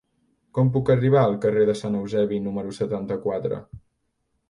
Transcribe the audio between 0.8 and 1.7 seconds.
arribar al carrer